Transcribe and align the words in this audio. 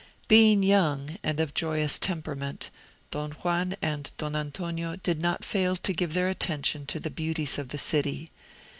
Being 0.27 0.63
young, 0.63 1.19
and 1.21 1.39
of 1.39 1.53
joyous 1.53 1.99
temperament, 1.99 2.71
Don 3.11 3.33
Juan 3.33 3.75
and 3.83 4.09
Don 4.17 4.35
Antonio 4.35 4.95
did 4.95 5.19
not 5.19 5.45
fail 5.45 5.75
to 5.75 5.93
give 5.93 6.13
their 6.15 6.27
attention 6.27 6.87
to 6.87 6.99
the 6.99 7.11
beauties 7.11 7.59
of 7.59 7.67
the 7.69 7.77
city. 7.77 8.31